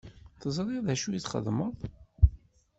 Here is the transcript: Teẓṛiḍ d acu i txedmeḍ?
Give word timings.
Teẓṛiḍ 0.41 0.81
d 0.85 0.87
acu 0.93 1.07
i 1.11 1.19
txedmeḍ? 1.23 1.77